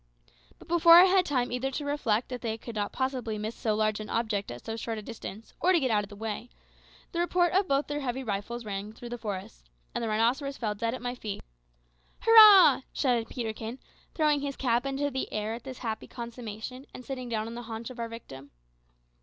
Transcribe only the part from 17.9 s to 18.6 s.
of our victim.